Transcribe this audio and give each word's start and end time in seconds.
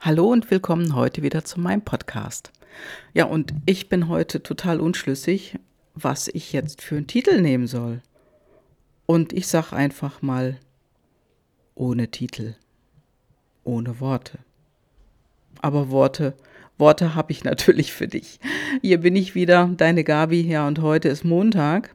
Hallo 0.00 0.28
und 0.30 0.48
willkommen 0.52 0.94
heute 0.94 1.24
wieder 1.24 1.44
zu 1.44 1.58
meinem 1.58 1.82
Podcast. 1.82 2.52
Ja, 3.14 3.24
und 3.24 3.52
ich 3.66 3.88
bin 3.88 4.06
heute 4.06 4.44
total 4.44 4.78
unschlüssig, 4.80 5.58
was 5.96 6.28
ich 6.28 6.52
jetzt 6.52 6.82
für 6.82 6.98
einen 6.98 7.08
Titel 7.08 7.40
nehmen 7.40 7.66
soll. 7.66 8.00
Und 9.06 9.32
ich 9.32 9.48
sage 9.48 9.74
einfach 9.74 10.22
mal 10.22 10.60
ohne 11.74 12.12
Titel, 12.12 12.54
ohne 13.64 13.98
Worte. 13.98 14.38
Aber 15.62 15.90
Worte, 15.90 16.34
Worte 16.78 17.16
habe 17.16 17.32
ich 17.32 17.42
natürlich 17.52 17.92
für 17.92 18.06
dich. 18.06 18.38
Hier 18.80 19.00
bin 19.00 19.16
ich 19.16 19.34
wieder, 19.34 19.68
deine 19.76 20.04
Gabi, 20.04 20.42
ja, 20.42 20.68
und 20.68 20.80
heute 20.80 21.08
ist 21.08 21.24
Montag. 21.24 21.92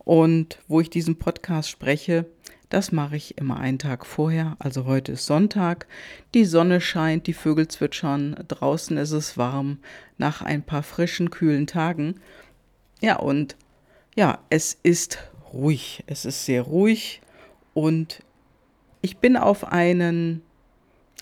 Und 0.00 0.58
wo 0.68 0.80
ich 0.80 0.90
diesen 0.90 1.16
Podcast 1.16 1.70
spreche, 1.70 2.26
das 2.68 2.92
mache 2.92 3.16
ich 3.16 3.38
immer 3.38 3.58
einen 3.58 3.78
Tag 3.78 4.04
vorher. 4.04 4.56
Also 4.58 4.84
heute 4.84 5.12
ist 5.12 5.26
Sonntag. 5.26 5.86
Die 6.34 6.44
Sonne 6.44 6.80
scheint, 6.80 7.26
die 7.26 7.32
Vögel 7.32 7.68
zwitschern, 7.68 8.44
draußen 8.46 8.96
ist 8.98 9.12
es 9.12 9.38
warm 9.38 9.78
nach 10.18 10.42
ein 10.42 10.62
paar 10.62 10.82
frischen, 10.82 11.30
kühlen 11.30 11.66
Tagen. 11.66 12.20
Ja, 13.00 13.16
und 13.16 13.56
ja, 14.14 14.40
es 14.50 14.78
ist 14.82 15.18
ruhig. 15.52 16.04
Es 16.06 16.24
ist 16.24 16.44
sehr 16.44 16.62
ruhig 16.62 17.22
und 17.72 18.20
ich 19.00 19.18
bin 19.18 19.36
auf 19.36 19.64
einen 19.64 20.42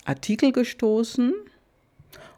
Artikel 0.03 0.51
gestoßen 0.51 1.33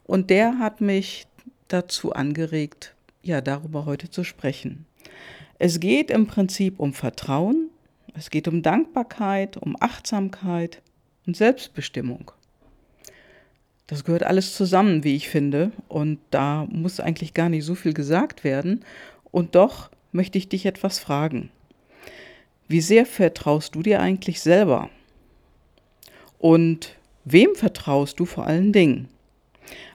und 0.03 0.29
der 0.29 0.59
hat 0.59 0.81
mich 0.81 1.27
dazu 1.67 2.13
angeregt, 2.13 2.95
ja, 3.23 3.41
darüber 3.41 3.85
heute 3.85 4.09
zu 4.09 4.23
sprechen. 4.23 4.85
Es 5.57 5.79
geht 5.79 6.11
im 6.11 6.27
Prinzip 6.27 6.79
um 6.79 6.93
Vertrauen, 6.93 7.68
es 8.19 8.29
geht 8.29 8.49
um 8.49 8.61
Dankbarkeit, 8.61 9.55
um 9.55 9.77
Achtsamkeit 9.79 10.81
und 11.25 11.37
Selbstbestimmung. 11.37 12.31
Das 13.87 14.03
gehört 14.03 14.23
alles 14.23 14.55
zusammen, 14.55 15.05
wie 15.05 15.15
ich 15.15 15.29
finde, 15.29 15.71
und 15.87 16.19
da 16.29 16.67
muss 16.69 16.99
eigentlich 16.99 17.33
gar 17.33 17.47
nicht 17.47 17.63
so 17.63 17.75
viel 17.75 17.93
gesagt 17.93 18.43
werden. 18.43 18.83
Und 19.31 19.55
doch 19.55 19.89
möchte 20.11 20.37
ich 20.37 20.49
dich 20.49 20.65
etwas 20.65 20.99
fragen. 20.99 21.49
Wie 22.67 22.81
sehr 22.81 23.05
vertraust 23.05 23.73
du 23.73 23.83
dir 23.83 24.01
eigentlich 24.01 24.41
selber? 24.41 24.89
Und 26.39 26.97
wem 27.23 27.55
vertraust 27.55 28.19
du 28.19 28.25
vor 28.25 28.45
allen 28.45 28.73
Dingen? 28.73 29.07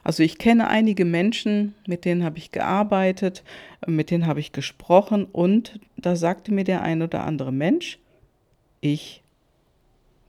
Also 0.03 0.23
ich 0.23 0.39
kenne 0.39 0.67
einige 0.67 1.05
Menschen, 1.05 1.75
mit 1.85 2.05
denen 2.05 2.23
habe 2.23 2.39
ich 2.39 2.51
gearbeitet, 2.51 3.43
mit 3.85 4.09
denen 4.09 4.25
habe 4.25 4.39
ich 4.39 4.51
gesprochen 4.51 5.25
und 5.25 5.79
da 5.95 6.15
sagte 6.15 6.51
mir 6.51 6.63
der 6.63 6.81
ein 6.81 7.03
oder 7.03 7.23
andere 7.23 7.51
Mensch, 7.51 7.99
ich 8.81 9.23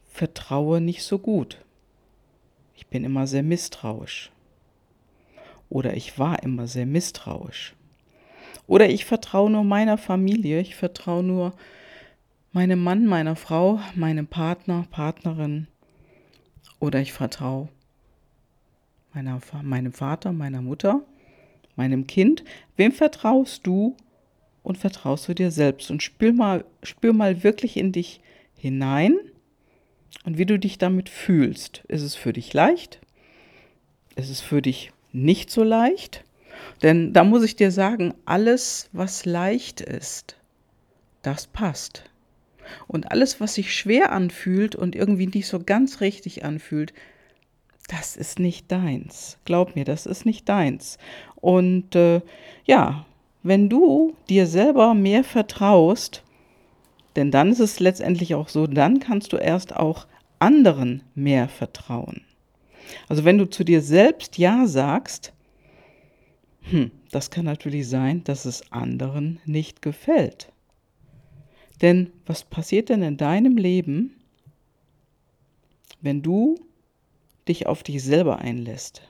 vertraue 0.08 0.80
nicht 0.80 1.02
so 1.02 1.18
gut. 1.18 1.58
Ich 2.74 2.86
bin 2.86 3.04
immer 3.04 3.26
sehr 3.26 3.42
misstrauisch. 3.42 4.30
Oder 5.68 5.94
ich 5.94 6.18
war 6.18 6.42
immer 6.42 6.66
sehr 6.66 6.86
misstrauisch. 6.86 7.74
Oder 8.66 8.88
ich 8.88 9.04
vertraue 9.04 9.50
nur 9.50 9.64
meiner 9.64 9.98
Familie, 9.98 10.60
ich 10.60 10.74
vertraue 10.74 11.22
nur 11.22 11.54
meinem 12.52 12.82
Mann, 12.82 13.06
meiner 13.06 13.36
Frau, 13.36 13.80
meinem 13.94 14.26
Partner, 14.26 14.86
Partnerin. 14.90 15.68
Oder 16.80 17.00
ich 17.00 17.12
vertraue 17.12 17.68
meiner, 19.14 19.40
meinem 19.62 19.92
Vater, 19.92 20.32
meiner 20.32 20.62
Mutter, 20.62 21.02
meinem 21.76 22.06
Kind. 22.06 22.44
Wem 22.76 22.92
vertraust 22.92 23.66
du 23.66 23.96
und 24.62 24.78
vertraust 24.78 25.28
du 25.28 25.34
dir 25.34 25.50
selbst? 25.50 25.90
Und 25.90 26.02
spür 26.02 26.32
mal, 26.32 26.64
spür 26.82 27.12
mal 27.12 27.42
wirklich 27.42 27.76
in 27.76 27.92
dich 27.92 28.20
hinein 28.66 29.16
und 30.24 30.38
wie 30.38 30.46
du 30.46 30.58
dich 30.58 30.76
damit 30.78 31.08
fühlst. 31.08 31.84
Ist 31.88 32.02
es 32.02 32.16
für 32.16 32.32
dich 32.32 32.52
leicht? 32.52 33.00
Ist 34.16 34.30
es 34.30 34.40
für 34.40 34.60
dich 34.60 34.92
nicht 35.12 35.50
so 35.50 35.62
leicht? 35.62 36.24
Denn 36.82 37.12
da 37.12 37.22
muss 37.22 37.44
ich 37.44 37.54
dir 37.54 37.70
sagen, 37.70 38.14
alles, 38.24 38.88
was 38.92 39.24
leicht 39.24 39.80
ist, 39.80 40.36
das 41.22 41.46
passt. 41.46 42.04
Und 42.88 43.12
alles, 43.12 43.40
was 43.40 43.54
sich 43.54 43.74
schwer 43.74 44.10
anfühlt 44.10 44.74
und 44.74 44.96
irgendwie 44.96 45.28
nicht 45.28 45.46
so 45.46 45.60
ganz 45.60 46.00
richtig 46.00 46.44
anfühlt, 46.44 46.92
das 47.88 48.16
ist 48.16 48.40
nicht 48.40 48.72
deins. 48.72 49.38
Glaub 49.44 49.76
mir, 49.76 49.84
das 49.84 50.06
ist 50.06 50.26
nicht 50.26 50.48
deins. 50.48 50.98
Und 51.36 51.94
äh, 51.94 52.20
ja, 52.64 53.06
wenn 53.44 53.68
du 53.68 54.16
dir 54.28 54.48
selber 54.48 54.94
mehr 54.94 55.22
vertraust, 55.22 56.24
denn 57.16 57.30
dann 57.30 57.50
ist 57.50 57.60
es 57.60 57.80
letztendlich 57.80 58.34
auch 58.34 58.48
so, 58.48 58.66
dann 58.66 59.00
kannst 59.00 59.32
du 59.32 59.36
erst 59.36 59.74
auch 59.74 60.06
anderen 60.38 61.02
mehr 61.14 61.48
vertrauen. 61.48 62.22
Also 63.08 63.24
wenn 63.24 63.38
du 63.38 63.48
zu 63.48 63.64
dir 63.64 63.82
selbst 63.82 64.38
Ja 64.38 64.66
sagst, 64.66 65.32
hm, 66.60 66.90
das 67.10 67.30
kann 67.30 67.44
natürlich 67.44 67.88
sein, 67.88 68.22
dass 68.24 68.44
es 68.44 68.70
anderen 68.72 69.40
nicht 69.44 69.82
gefällt. 69.82 70.52
Denn 71.82 72.10
was 72.24 72.44
passiert 72.44 72.88
denn 72.88 73.02
in 73.02 73.16
deinem 73.16 73.56
Leben, 73.56 74.14
wenn 76.00 76.22
du 76.22 76.56
dich 77.48 77.66
auf 77.66 77.82
dich 77.82 78.02
selber 78.02 78.38
einlässt? 78.38 79.02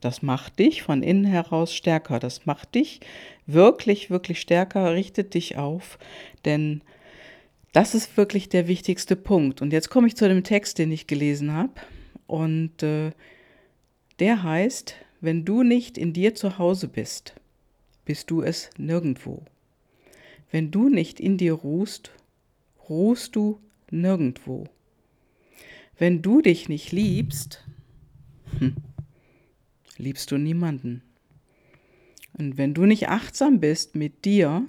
Das 0.00 0.22
macht 0.22 0.58
dich 0.58 0.82
von 0.82 1.02
innen 1.02 1.24
heraus 1.24 1.74
stärker. 1.74 2.18
Das 2.18 2.46
macht 2.46 2.74
dich 2.74 3.00
wirklich, 3.46 4.10
wirklich 4.10 4.40
stärker, 4.40 4.92
richtet 4.92 5.34
dich 5.34 5.56
auf. 5.56 5.98
Denn 6.44 6.82
das 7.72 7.94
ist 7.94 8.16
wirklich 8.16 8.48
der 8.48 8.68
wichtigste 8.68 9.16
Punkt. 9.16 9.62
Und 9.62 9.72
jetzt 9.72 9.90
komme 9.90 10.06
ich 10.06 10.16
zu 10.16 10.28
dem 10.28 10.44
Text, 10.44 10.78
den 10.78 10.92
ich 10.92 11.06
gelesen 11.06 11.52
habe. 11.52 11.72
Und 12.26 12.82
äh, 12.82 13.12
der 14.18 14.42
heißt, 14.42 14.94
wenn 15.20 15.44
du 15.44 15.62
nicht 15.62 15.98
in 15.98 16.12
dir 16.12 16.34
zu 16.34 16.58
Hause 16.58 16.88
bist, 16.88 17.34
bist 18.04 18.30
du 18.30 18.42
es 18.42 18.70
nirgendwo. 18.78 19.42
Wenn 20.50 20.70
du 20.70 20.88
nicht 20.88 21.20
in 21.20 21.36
dir 21.36 21.54
ruhst, 21.54 22.12
ruhst 22.88 23.34
du 23.36 23.60
nirgendwo. 23.90 24.64
Wenn 25.98 26.22
du 26.22 26.40
dich 26.40 26.68
nicht 26.68 26.92
liebst, 26.92 27.64
hm, 28.58 28.76
liebst 29.98 30.30
du 30.30 30.38
niemanden. 30.38 31.02
Und 32.32 32.58
wenn 32.58 32.74
du 32.74 32.84
nicht 32.84 33.08
achtsam 33.08 33.60
bist 33.60 33.94
mit 33.94 34.24
dir, 34.24 34.66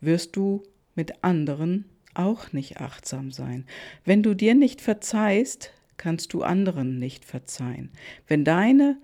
wirst 0.00 0.36
du 0.36 0.62
mit 0.94 1.22
anderen 1.22 1.84
auch 2.14 2.52
nicht 2.52 2.80
achtsam 2.80 3.30
sein. 3.30 3.66
Wenn 4.04 4.22
du 4.22 4.34
dir 4.34 4.54
nicht 4.54 4.80
verzeihst, 4.80 5.72
kannst 5.96 6.32
du 6.32 6.42
anderen 6.42 6.98
nicht 6.98 7.24
verzeihen. 7.24 7.90
Wenn 8.26 8.44
deine, 8.44 8.98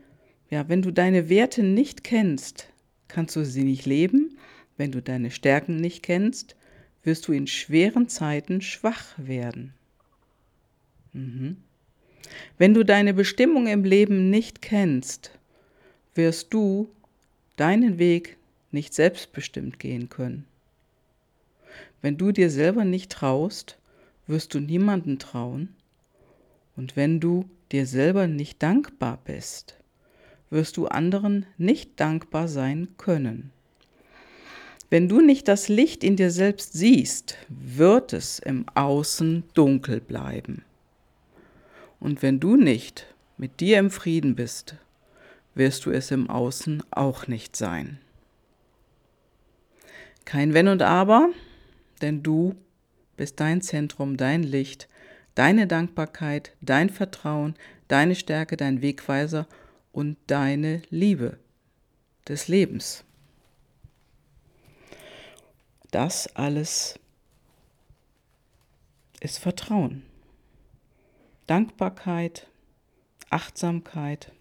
ja, 0.50 0.68
wenn 0.68 0.82
du 0.82 0.90
deine 0.90 1.28
Werte 1.28 1.62
nicht 1.62 2.04
kennst, 2.04 2.68
kannst 3.08 3.36
du 3.36 3.44
sie 3.44 3.64
nicht 3.64 3.86
leben. 3.86 4.38
Wenn 4.76 4.90
du 4.90 5.02
deine 5.02 5.30
Stärken 5.30 5.76
nicht 5.76 6.02
kennst, 6.02 6.56
wirst 7.02 7.28
du 7.28 7.32
in 7.32 7.46
schweren 7.46 8.08
Zeiten 8.08 8.60
schwach 8.60 9.14
werden. 9.18 9.74
Mhm. 11.12 11.58
Wenn 12.58 12.74
du 12.74 12.84
deine 12.84 13.14
Bestimmung 13.14 13.66
im 13.66 13.84
Leben 13.84 14.30
nicht 14.30 14.62
kennst, 14.62 15.30
wirst 16.14 16.52
du 16.52 16.88
deinen 17.56 17.98
Weg 17.98 18.36
nicht 18.70 18.94
selbstbestimmt 18.94 19.78
gehen 19.78 20.08
können. 20.08 20.46
Wenn 22.00 22.16
du 22.16 22.32
dir 22.32 22.50
selber 22.50 22.84
nicht 22.84 23.12
traust, 23.12 23.78
wirst 24.26 24.54
du 24.54 24.60
niemanden 24.60 25.18
trauen. 25.18 25.74
Und 26.76 26.96
wenn 26.96 27.20
du 27.20 27.44
dir 27.70 27.86
selber 27.86 28.26
nicht 28.26 28.62
dankbar 28.62 29.18
bist, 29.24 29.76
wirst 30.50 30.76
du 30.76 30.86
anderen 30.86 31.46
nicht 31.58 31.98
dankbar 32.00 32.48
sein 32.48 32.88
können. 32.98 33.50
Wenn 34.90 35.08
du 35.08 35.22
nicht 35.22 35.48
das 35.48 35.68
Licht 35.68 36.04
in 36.04 36.16
dir 36.16 36.30
selbst 36.30 36.74
siehst, 36.74 37.36
wird 37.48 38.12
es 38.12 38.38
im 38.38 38.66
Außen 38.74 39.44
dunkel 39.54 40.00
bleiben. 40.00 40.64
Und 42.02 42.20
wenn 42.20 42.40
du 42.40 42.56
nicht 42.56 43.06
mit 43.36 43.60
dir 43.60 43.78
im 43.78 43.88
Frieden 43.88 44.34
bist, 44.34 44.74
wirst 45.54 45.86
du 45.86 45.92
es 45.92 46.10
im 46.10 46.28
Außen 46.28 46.82
auch 46.90 47.28
nicht 47.28 47.54
sein. 47.54 48.00
Kein 50.24 50.52
Wenn 50.52 50.66
und 50.66 50.82
Aber, 50.82 51.28
denn 52.00 52.24
du 52.24 52.56
bist 53.16 53.38
dein 53.38 53.62
Zentrum, 53.62 54.16
dein 54.16 54.42
Licht, 54.42 54.88
deine 55.36 55.68
Dankbarkeit, 55.68 56.50
dein 56.60 56.90
Vertrauen, 56.90 57.54
deine 57.86 58.16
Stärke, 58.16 58.56
dein 58.56 58.82
Wegweiser 58.82 59.46
und 59.92 60.16
deine 60.26 60.82
Liebe 60.90 61.38
des 62.26 62.48
Lebens. 62.48 63.04
Das 65.92 66.34
alles 66.34 66.98
ist 69.20 69.38
Vertrauen. 69.38 70.02
Dankbarkeit, 71.52 72.46
Achtsamkeit 73.28 74.32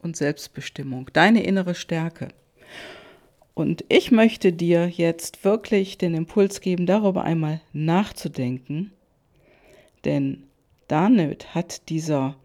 und 0.00 0.16
Selbstbestimmung, 0.16 1.10
deine 1.12 1.42
innere 1.42 1.74
Stärke. 1.74 2.28
Und 3.52 3.84
ich 3.90 4.10
möchte 4.10 4.50
dir 4.50 4.88
jetzt 4.88 5.44
wirklich 5.44 5.98
den 5.98 6.14
Impuls 6.14 6.62
geben, 6.62 6.86
darüber 6.86 7.24
einmal 7.24 7.60
nachzudenken, 7.74 8.90
denn 10.06 10.44
damit 10.88 11.54
hat 11.54 11.90
dieser 11.90 12.36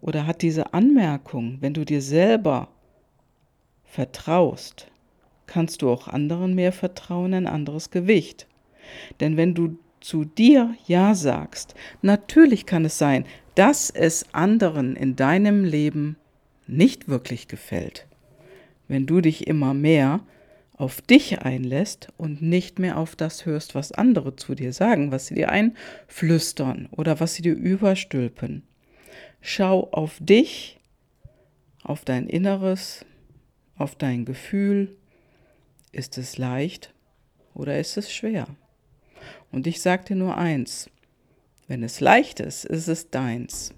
oder 0.00 0.26
hat 0.26 0.40
diese 0.40 0.72
Anmerkung, 0.72 1.58
wenn 1.60 1.74
du 1.74 1.84
dir 1.84 2.00
selber 2.00 2.68
vertraust, 3.84 4.90
kannst 5.44 5.82
du 5.82 5.90
auch 5.90 6.08
anderen 6.08 6.54
mehr 6.54 6.72
vertrauen, 6.72 7.34
ein 7.34 7.46
anderes 7.46 7.90
Gewicht. 7.90 8.46
Denn 9.20 9.36
wenn 9.36 9.54
du 9.54 9.76
zu 10.00 10.24
dir 10.24 10.74
Ja 10.86 11.14
sagst, 11.14 11.74
natürlich 12.02 12.66
kann 12.66 12.84
es 12.84 12.98
sein, 12.98 13.24
dass 13.54 13.90
es 13.90 14.26
anderen 14.32 14.96
in 14.96 15.16
deinem 15.16 15.64
Leben 15.64 16.16
nicht 16.66 17.08
wirklich 17.08 17.48
gefällt. 17.48 18.06
Wenn 18.88 19.06
du 19.06 19.20
dich 19.20 19.46
immer 19.46 19.74
mehr 19.74 20.20
auf 20.76 21.00
dich 21.00 21.40
einlässt 21.40 22.08
und 22.18 22.42
nicht 22.42 22.78
mehr 22.78 22.98
auf 22.98 23.16
das 23.16 23.46
hörst, 23.46 23.74
was 23.74 23.92
andere 23.92 24.36
zu 24.36 24.54
dir 24.54 24.72
sagen, 24.72 25.10
was 25.10 25.26
sie 25.26 25.34
dir 25.34 25.48
einflüstern 25.50 26.88
oder 26.90 27.18
was 27.18 27.34
sie 27.34 27.42
dir 27.42 27.54
überstülpen. 27.54 28.62
Schau 29.40 29.88
auf 29.90 30.18
dich, 30.20 30.78
auf 31.82 32.04
dein 32.04 32.26
Inneres, 32.26 33.06
auf 33.76 33.94
dein 33.94 34.24
Gefühl. 34.24 34.96
Ist 35.92 36.18
es 36.18 36.36
leicht 36.36 36.92
oder 37.54 37.78
ist 37.78 37.96
es 37.96 38.12
schwer? 38.12 38.46
Und 39.56 39.66
ich 39.66 39.80
dir 39.80 40.14
nur 40.14 40.36
eins, 40.36 40.90
wenn 41.66 41.82
es 41.82 42.00
leicht 42.00 42.40
ist, 42.40 42.66
ist 42.66 42.88
es 42.88 43.08
deins. 43.08 43.72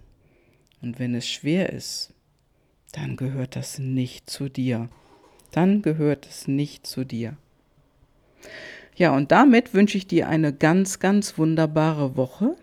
Und 0.82 0.98
wenn 0.98 1.14
es 1.14 1.28
schwer 1.28 1.72
ist, 1.72 2.12
dann 2.90 3.14
gehört 3.14 3.54
das 3.54 3.78
nicht 3.78 4.28
zu 4.28 4.48
dir. 4.48 4.88
Dann 5.52 5.82
gehört 5.82 6.26
es 6.26 6.48
nicht 6.48 6.84
zu 6.84 7.04
dir. 7.04 7.36
Ja, 8.96 9.14
und 9.14 9.30
damit 9.30 9.72
wünsche 9.72 9.98
ich 9.98 10.08
dir 10.08 10.28
eine 10.28 10.52
ganz, 10.52 10.98
ganz 10.98 11.38
wunderbare 11.38 12.16
Woche. 12.16 12.56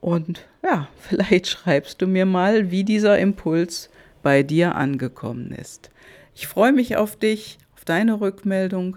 Und 0.00 0.48
ja, 0.62 0.88
vielleicht 0.96 1.48
schreibst 1.48 2.00
du 2.00 2.06
mir 2.06 2.24
mal, 2.24 2.70
wie 2.70 2.82
dieser 2.82 3.18
Impuls 3.18 3.90
bei 4.22 4.42
dir 4.42 4.74
angekommen 4.74 5.52
ist. 5.52 5.90
Ich 6.34 6.46
freue 6.46 6.72
mich 6.72 6.96
auf 6.96 7.16
dich, 7.16 7.58
auf 7.74 7.84
deine 7.84 8.22
Rückmeldung, 8.22 8.96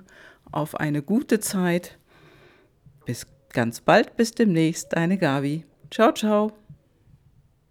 auf 0.53 0.79
eine 0.79 1.01
gute 1.01 1.41
Zeit. 1.41 1.97
Bis 3.05 3.27
ganz 3.51 3.81
bald, 3.81 4.15
bis 4.15 4.31
demnächst, 4.31 4.93
deine 4.93 5.17
Gabi. 5.17 5.65
Ciao, 5.91 6.11
ciao. 6.11 6.51